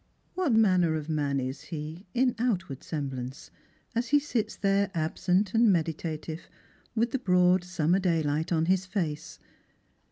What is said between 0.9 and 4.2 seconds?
of man is he, in outward semblance, as he